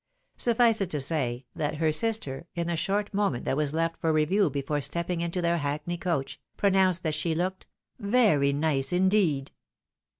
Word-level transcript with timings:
Suffice 0.35 0.81
it 0.81 0.89
to 0.89 0.99
say, 0.99 1.45
that 1.55 1.75
her 1.75 1.91
sister, 1.91 2.47
in 2.55 2.65
the 2.65 2.75
short 2.75 3.13
moment 3.13 3.45
that 3.45 3.55
was 3.55 3.71
left 3.71 4.01
for 4.01 4.11
review 4.11 4.49
before 4.49 4.81
stepping 4.81 5.21
into 5.21 5.43
their 5.43 5.59
hackney 5.59 5.97
coach, 5.99 6.41
pronounced 6.57 7.03
that 7.03 7.13
she 7.13 7.35
looked 7.35 7.67
"very 7.99 8.51
nice, 8.51 8.91
indeed." 8.91 9.51